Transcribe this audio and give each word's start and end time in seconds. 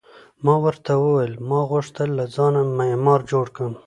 ما 0.45 0.55
ورته 0.65 0.91
وویل: 1.01 1.33
ما 1.49 1.59
غوښتل 1.71 2.09
له 2.19 2.25
ځانه 2.35 2.61
معمار 2.77 3.21
جوړ 3.31 3.45
کړم. 3.55 3.73